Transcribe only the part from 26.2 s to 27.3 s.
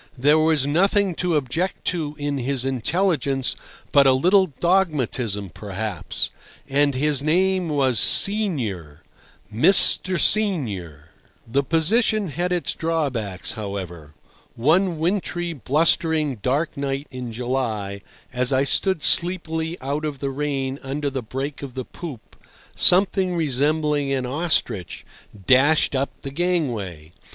the gangway.